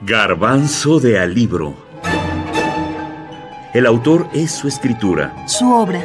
Garbanzo 0.00 1.00
de 1.00 1.18
Alibro. 1.18 1.74
El 3.74 3.84
autor 3.84 4.28
es 4.32 4.52
su 4.52 4.68
escritura. 4.68 5.34
Su 5.48 5.72
obra. 5.72 6.00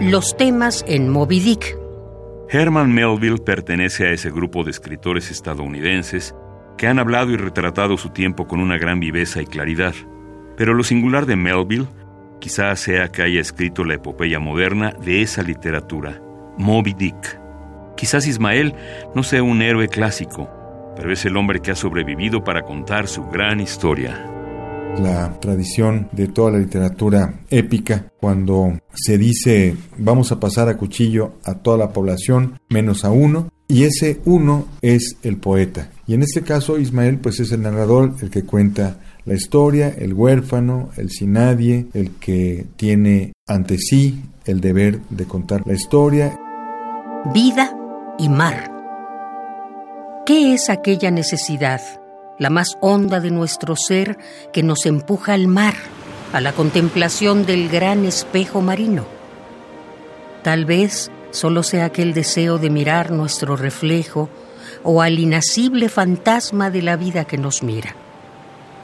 Los 0.00 0.34
temas 0.34 0.86
en 0.88 1.10
Moby 1.10 1.40
Dick. 1.40 1.76
Herman 2.48 2.94
Melville 2.94 3.36
pertenece 3.36 4.06
a 4.06 4.12
ese 4.12 4.30
grupo 4.30 4.64
de 4.64 4.70
escritores 4.70 5.30
estadounidenses 5.30 6.34
que 6.78 6.86
han 6.86 6.98
hablado 6.98 7.30
y 7.32 7.36
retratado 7.36 7.98
su 7.98 8.08
tiempo 8.08 8.46
con 8.46 8.60
una 8.60 8.78
gran 8.78 9.00
viveza 9.00 9.42
y 9.42 9.46
claridad. 9.46 9.94
Pero 10.56 10.72
lo 10.72 10.84
singular 10.84 11.26
de 11.26 11.36
Melville 11.36 11.88
quizás 12.40 12.80
sea 12.80 13.08
que 13.08 13.20
haya 13.20 13.38
escrito 13.40 13.84
la 13.84 13.94
epopeya 13.94 14.38
moderna 14.38 14.94
de 15.04 15.20
esa 15.20 15.42
literatura, 15.42 16.22
Moby 16.56 16.94
Dick. 16.94 17.38
Quizás 17.98 18.26
Ismael 18.26 18.74
no 19.14 19.22
sea 19.22 19.42
un 19.42 19.60
héroe 19.60 19.88
clásico, 19.88 20.48
pero 20.98 21.12
es 21.12 21.24
el 21.24 21.36
hombre 21.36 21.60
que 21.60 21.70
ha 21.70 21.76
sobrevivido 21.76 22.42
para 22.42 22.62
contar 22.62 23.06
su 23.06 23.24
gran 23.26 23.60
historia. 23.60 24.26
La 25.00 25.38
tradición 25.38 26.08
de 26.10 26.26
toda 26.26 26.50
la 26.50 26.58
literatura 26.58 27.40
épica, 27.50 28.06
cuando 28.20 28.80
se 28.92 29.16
dice 29.16 29.76
vamos 29.96 30.32
a 30.32 30.40
pasar 30.40 30.68
a 30.68 30.76
cuchillo 30.76 31.34
a 31.44 31.54
toda 31.54 31.78
la 31.78 31.92
población 31.92 32.58
menos 32.68 33.04
a 33.04 33.10
uno, 33.10 33.48
y 33.68 33.84
ese 33.84 34.20
uno 34.24 34.66
es 34.82 35.16
el 35.22 35.36
poeta. 35.36 35.90
Y 36.08 36.14
en 36.14 36.22
este 36.22 36.42
caso 36.42 36.78
Ismael 36.78 37.18
pues 37.18 37.38
es 37.38 37.52
el 37.52 37.62
narrador, 37.62 38.16
el 38.20 38.30
que 38.30 38.42
cuenta 38.42 38.98
la 39.24 39.34
historia, 39.34 39.94
el 39.96 40.14
huérfano, 40.14 40.88
el 40.96 41.10
sin 41.10 41.34
nadie, 41.34 41.86
el 41.94 42.16
que 42.16 42.66
tiene 42.76 43.34
ante 43.46 43.78
sí 43.78 44.20
el 44.46 44.60
deber 44.60 45.00
de 45.10 45.26
contar 45.26 45.62
la 45.64 45.74
historia. 45.74 46.36
Vida 47.32 47.72
y 48.18 48.28
mar. 48.28 48.77
¿Qué 50.28 50.52
es 50.52 50.68
aquella 50.68 51.10
necesidad, 51.10 51.80
la 52.38 52.50
más 52.50 52.76
honda 52.82 53.18
de 53.18 53.30
nuestro 53.30 53.76
ser, 53.76 54.18
que 54.52 54.62
nos 54.62 54.84
empuja 54.84 55.32
al 55.32 55.48
mar, 55.48 55.72
a 56.34 56.42
la 56.42 56.52
contemplación 56.52 57.46
del 57.46 57.70
gran 57.70 58.04
espejo 58.04 58.60
marino? 58.60 59.06
Tal 60.42 60.66
vez 60.66 61.10
solo 61.30 61.62
sea 61.62 61.86
aquel 61.86 62.12
deseo 62.12 62.58
de 62.58 62.68
mirar 62.68 63.10
nuestro 63.10 63.56
reflejo 63.56 64.28
o 64.82 65.00
al 65.00 65.18
inacible 65.18 65.88
fantasma 65.88 66.70
de 66.70 66.82
la 66.82 66.96
vida 66.96 67.24
que 67.24 67.38
nos 67.38 67.62
mira. 67.62 67.96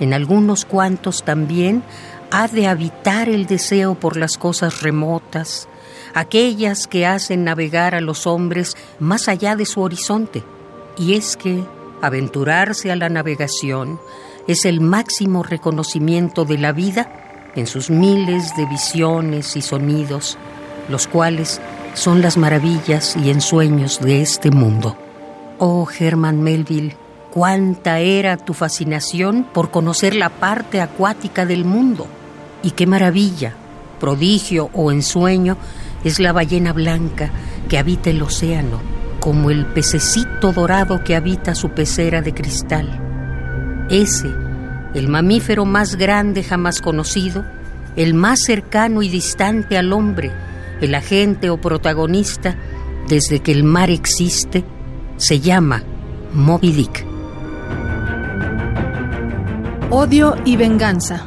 En 0.01 0.15
algunos 0.15 0.65
cuantos 0.65 1.25
también 1.25 1.83
ha 2.31 2.49
de 2.49 2.69
habitar 2.69 3.29
el 3.29 3.45
deseo 3.45 3.97
por 3.97 4.17
las 4.17 4.39
cosas 4.39 4.81
remotas, 4.81 5.69
aquellas 6.15 6.87
que 6.87 7.05
hacen 7.05 7.45
navegar 7.45 7.95
a 7.95 8.01
los 8.01 8.27
hombres 8.27 8.79
más 8.99 9.29
allá 9.29 9.57
de 9.57 9.67
su 9.67 9.83
horizonte 9.83 10.43
y 10.99 11.15
es 11.15 11.37
que 11.37 11.65
aventurarse 12.03 12.93
a 12.93 12.97
la 12.97 13.09
navegación 13.09 13.99
es 14.47 14.65
el 14.65 14.81
máximo 14.81 15.43
reconocimiento 15.43 16.45
de 16.45 16.59
la 16.59 16.73
vida 16.73 17.51
en 17.57 17.67
sus 17.67 17.91
miles 17.91 18.57
de 18.57 18.67
visiones 18.67 19.57
y 19.57 19.63
sonidos, 19.63 20.37
los 20.89 21.07
cuales 21.07 21.61
son 21.95 22.21
las 22.21 22.37
maravillas 22.37 23.17
y 23.17 23.31
ensueños 23.31 24.01
de 24.01 24.21
este 24.21 24.51
mundo. 24.51 24.97
Oh 25.59 25.89
Herman 25.99 26.43
Melville, 26.43 26.97
cuánta 27.31 28.01
era 28.01 28.37
tu 28.37 28.55
fascinación 28.55 29.45
por 29.45 29.71
conocer 29.71 30.15
la 30.15 30.29
parte 30.29 30.81
acuática 30.81 31.47
del 31.47 31.65
mundo, 31.65 32.07
y 32.63 32.73
qué 32.73 32.87
maravilla, 32.87 33.55
prodigio 34.01 34.69
o 34.75 34.91
ensueño 34.91 35.57
es 36.03 36.19
la 36.19 36.33
ballena 36.33 36.73
blanca 36.73 37.31
que 37.69 37.79
habita 37.79 38.11
el 38.11 38.21
océano 38.21 38.94
como 39.25 39.51
el 39.51 39.65
pececito 39.65 40.53
dorado 40.53 41.03
que 41.03 41.17
habita 41.17 41.55
su 41.55 41.71
pecera 41.71 42.21
de 42.21 42.35
cristal. 42.35 43.87
Ese, 43.89 44.29
el 44.93 45.09
mamífero 45.09 45.65
más 45.65 45.97
grande 45.97 46.45
jamás 46.45 46.83
conocido, 46.83 47.43
el 47.97 48.13
más 48.13 48.41
cercano 48.41 49.01
y 49.01 49.09
distante 49.09 49.79
al 49.79 49.95
hombre, 49.95 50.31
el 50.83 50.95
agente 50.95 51.49
o 51.49 51.59
protagonista, 51.59 52.59
desde 53.09 53.41
que 53.41 53.53
el 53.53 53.65
mar 53.65 53.89
existe, 53.89 54.63
se 55.17 55.41
llama 55.41 55.83
Moby 56.35 56.73
Dick. 56.73 57.07
Odio 59.89 60.37
y 60.45 60.57
venganza. 60.57 61.25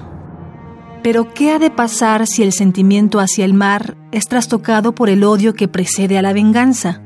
Pero 1.01 1.33
¿qué 1.33 1.49
ha 1.49 1.57
de 1.57 1.71
pasar 1.71 2.27
si 2.27 2.43
el 2.43 2.53
sentimiento 2.53 3.19
hacia 3.19 3.43
el 3.43 3.55
mar 3.55 3.97
es 4.11 4.27
trastocado 4.27 4.93
por 4.93 5.09
el 5.09 5.23
odio 5.23 5.55
que 5.55 5.67
precede 5.67 6.19
a 6.19 6.21
la 6.21 6.33
venganza? 6.33 7.01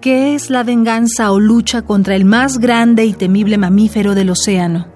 ¿Qué 0.00 0.34
es 0.34 0.48
la 0.48 0.62
venganza 0.62 1.30
o 1.30 1.38
lucha 1.38 1.82
contra 1.82 2.16
el 2.16 2.24
más 2.24 2.56
grande 2.56 3.04
y 3.04 3.12
temible 3.12 3.58
mamífero 3.58 4.14
del 4.14 4.30
océano? 4.30 4.88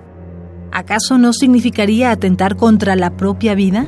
¿Acaso 0.72 1.18
no 1.18 1.34
significaría 1.34 2.10
atentar 2.10 2.56
contra 2.56 2.96
la 2.96 3.10
propia 3.10 3.54
vida? 3.54 3.86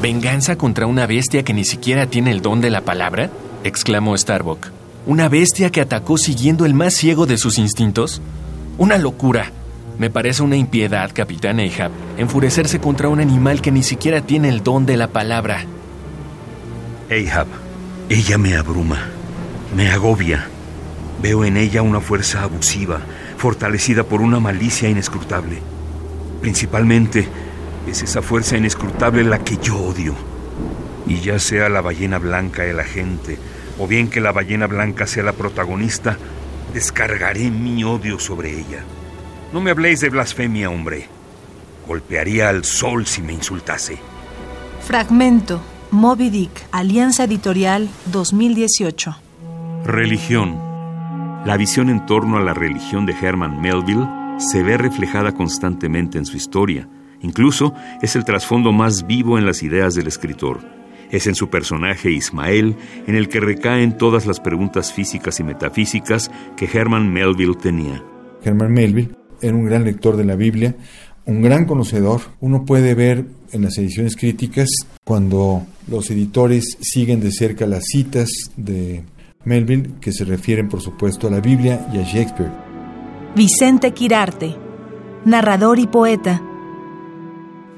¿Venganza 0.00 0.56
contra 0.56 0.86
una 0.86 1.06
bestia 1.06 1.42
que 1.42 1.52
ni 1.52 1.64
siquiera 1.64 2.06
tiene 2.06 2.30
el 2.30 2.40
don 2.40 2.62
de 2.62 2.70
la 2.70 2.80
palabra? 2.80 3.28
exclamó 3.62 4.16
Starbuck. 4.16 4.68
¿Una 5.04 5.28
bestia 5.28 5.68
que 5.68 5.82
atacó 5.82 6.16
siguiendo 6.16 6.64
el 6.64 6.72
más 6.72 6.94
ciego 6.94 7.26
de 7.26 7.36
sus 7.36 7.58
instintos? 7.58 8.22
Una 8.78 8.96
locura. 8.96 9.52
Me 9.98 10.08
parece 10.08 10.42
una 10.42 10.56
impiedad, 10.56 11.10
capitán 11.12 11.60
Ahab, 11.60 11.90
enfurecerse 12.16 12.80
contra 12.80 13.10
un 13.10 13.20
animal 13.20 13.60
que 13.60 13.70
ni 13.70 13.82
siquiera 13.82 14.22
tiene 14.22 14.48
el 14.48 14.62
don 14.62 14.86
de 14.86 14.96
la 14.96 15.08
palabra. 15.08 15.66
Ahab, 17.10 17.48
ella 18.08 18.38
me 18.38 18.56
abruma. 18.56 19.21
Me 19.74 19.90
agobia. 19.90 20.48
Veo 21.22 21.44
en 21.44 21.56
ella 21.56 21.80
una 21.80 22.00
fuerza 22.00 22.42
abusiva, 22.42 23.00
fortalecida 23.38 24.04
por 24.04 24.20
una 24.20 24.38
malicia 24.38 24.88
inescrutable. 24.88 25.60
Principalmente 26.42 27.26
es 27.86 28.02
esa 28.02 28.20
fuerza 28.20 28.56
inescrutable 28.56 29.24
la 29.24 29.38
que 29.38 29.56
yo 29.56 29.78
odio. 29.78 30.14
Y 31.06 31.20
ya 31.20 31.38
sea 31.38 31.70
la 31.70 31.80
ballena 31.80 32.18
blanca 32.18 32.66
el 32.66 32.80
agente, 32.80 33.38
o 33.78 33.86
bien 33.86 34.08
que 34.08 34.20
la 34.20 34.32
ballena 34.32 34.66
blanca 34.66 35.06
sea 35.06 35.22
la 35.22 35.32
protagonista, 35.32 36.18
descargaré 36.74 37.50
mi 37.50 37.82
odio 37.82 38.18
sobre 38.18 38.50
ella. 38.50 38.84
No 39.52 39.60
me 39.60 39.70
habléis 39.70 40.00
de 40.00 40.10
blasfemia, 40.10 40.68
hombre. 40.68 41.06
Golpearía 41.86 42.50
al 42.50 42.64
sol 42.64 43.06
si 43.06 43.22
me 43.22 43.32
insultase. 43.32 43.98
Fragmento. 44.86 45.62
Moby 45.90 46.30
Dick, 46.30 46.66
Alianza 46.72 47.24
Editorial 47.24 47.88
2018. 48.06 49.21
Religión. 49.84 50.60
La 51.44 51.56
visión 51.56 51.90
en 51.90 52.06
torno 52.06 52.36
a 52.36 52.40
la 52.40 52.54
religión 52.54 53.04
de 53.04 53.14
Herman 53.20 53.60
Melville 53.60 54.06
se 54.38 54.62
ve 54.62 54.76
reflejada 54.76 55.32
constantemente 55.32 56.18
en 56.18 56.24
su 56.24 56.36
historia. 56.36 56.88
Incluso 57.20 57.74
es 58.00 58.14
el 58.14 58.24
trasfondo 58.24 58.70
más 58.70 59.08
vivo 59.08 59.38
en 59.38 59.44
las 59.44 59.64
ideas 59.64 59.96
del 59.96 60.06
escritor. 60.06 60.60
Es 61.10 61.26
en 61.26 61.34
su 61.34 61.50
personaje 61.50 62.12
Ismael 62.12 62.76
en 63.08 63.16
el 63.16 63.28
que 63.28 63.40
recaen 63.40 63.98
todas 63.98 64.24
las 64.24 64.38
preguntas 64.38 64.92
físicas 64.92 65.40
y 65.40 65.44
metafísicas 65.44 66.30
que 66.56 66.66
Herman 66.72 67.12
Melville 67.12 67.56
tenía. 67.60 68.04
Herman 68.44 68.72
Melville 68.72 69.16
era 69.40 69.56
un 69.56 69.64
gran 69.64 69.82
lector 69.82 70.16
de 70.16 70.24
la 70.24 70.36
Biblia, 70.36 70.76
un 71.26 71.42
gran 71.42 71.64
conocedor. 71.64 72.20
Uno 72.38 72.64
puede 72.64 72.94
ver 72.94 73.26
en 73.50 73.62
las 73.62 73.76
ediciones 73.78 74.14
críticas 74.14 74.68
cuando 75.02 75.66
los 75.88 76.08
editores 76.12 76.78
siguen 76.80 77.20
de 77.20 77.32
cerca 77.32 77.66
las 77.66 77.84
citas 77.86 78.30
de 78.56 79.02
Melville, 79.44 79.90
que 80.00 80.12
se 80.12 80.24
refieren 80.24 80.68
por 80.68 80.80
supuesto 80.80 81.28
a 81.28 81.30
la 81.30 81.40
Biblia 81.40 81.86
y 81.92 81.98
a 81.98 82.02
Shakespeare. 82.02 82.52
Vicente 83.34 83.92
Quirarte, 83.92 84.56
narrador 85.24 85.78
y 85.78 85.86
poeta. 85.86 86.42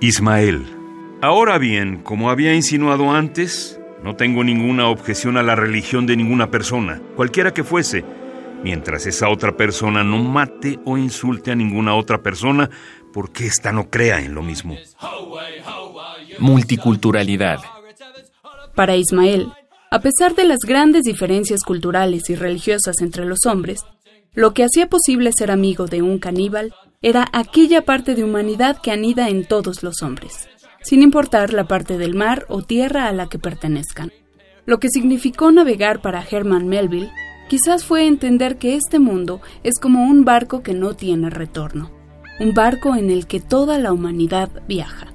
Ismael. 0.01 0.67
Ahora 1.23 1.59
bien, 1.59 2.03
como 2.03 2.29
había 2.29 2.55
insinuado 2.55 3.11
antes, 3.13 3.81
no 4.03 4.17
tengo 4.17 4.45
ninguna 4.45 4.89
objeción 4.89 5.39
a 5.39 5.43
la 5.43 5.55
religión 5.55 6.07
de 6.07 6.17
ninguna 6.17 6.51
persona, 6.51 7.01
cualquiera 7.17 7.55
que 7.55 7.65
fuese, 7.65 8.05
mientras 8.63 9.07
esa 9.07 9.31
otra 9.31 9.57
persona 9.57 10.05
no 10.05 10.19
mate 10.19 10.79
o 10.85 10.99
insulte 10.99 11.51
a 11.53 11.55
ninguna 11.55 11.95
otra 11.95 12.23
persona 12.23 12.69
porque 13.13 13.47
ésta 13.47 13.73
no 13.73 13.89
crea 13.89 14.21
en 14.21 14.35
lo 14.35 14.43
mismo. 14.43 14.77
Multiculturalidad. 16.39 17.61
Para 18.75 18.97
Ismael, 18.97 19.53
a 19.95 20.01
pesar 20.01 20.35
de 20.35 20.43
las 20.43 20.59
grandes 20.67 21.05
diferencias 21.05 21.61
culturales 21.63 22.29
y 22.29 22.35
religiosas 22.35 22.97
entre 23.01 23.25
los 23.25 23.47
hombres, 23.47 23.85
lo 24.33 24.53
que 24.53 24.65
hacía 24.65 24.89
posible 24.89 25.31
ser 25.33 25.53
amigo 25.53 25.87
de 25.87 26.03
un 26.03 26.19
caníbal 26.19 26.75
era 27.01 27.29
aquella 27.33 27.83
parte 27.83 28.17
de 28.17 28.25
humanidad 28.25 28.79
que 28.83 28.91
anida 28.91 29.29
en 29.29 29.45
todos 29.47 29.85
los 29.85 30.03
hombres, 30.03 30.49
sin 30.83 31.01
importar 31.01 31.53
la 31.53 31.69
parte 31.69 31.97
del 31.97 32.17
mar 32.17 32.45
o 32.49 32.63
tierra 32.63 33.07
a 33.07 33.13
la 33.13 33.29
que 33.29 33.39
pertenezcan. 33.39 34.11
Lo 34.67 34.81
que 34.81 34.89
significó 34.89 35.53
navegar 35.53 36.03
para 36.03 36.27
Herman 36.29 36.67
Melville 36.67 37.13
quizás 37.49 37.85
fue 37.85 38.09
entender 38.09 38.59
que 38.59 38.75
este 38.75 38.99
mundo 38.99 39.43
es 39.63 39.79
como 39.81 40.07
un 40.07 40.25
barco 40.25 40.65
que 40.65 40.75
no 40.75 40.95
tiene 40.95 41.31
retorno, 41.31 41.93
un 42.41 42.53
barco 42.53 42.97
en 42.97 43.13
el 43.13 43.29
que 43.29 43.39
toda 43.39 43.79
la 43.79 43.93
humanidad 43.93 44.51
viaja. 44.67 45.14